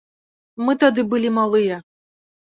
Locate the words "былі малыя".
1.13-1.77